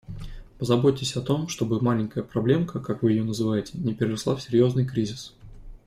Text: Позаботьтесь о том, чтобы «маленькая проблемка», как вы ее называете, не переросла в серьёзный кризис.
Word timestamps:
Позаботьтесь 0.57 1.15
о 1.15 1.21
том, 1.21 1.47
чтобы 1.47 1.79
«маленькая 1.79 2.23
проблемка», 2.23 2.79
как 2.79 3.03
вы 3.03 3.11
ее 3.11 3.23
называете, 3.23 3.77
не 3.77 3.93
переросла 3.93 4.35
в 4.35 4.41
серьёзный 4.41 4.83
кризис. 4.83 5.35